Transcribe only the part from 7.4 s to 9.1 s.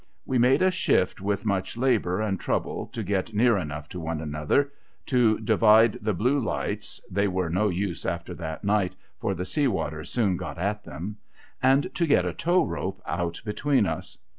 no use after that night,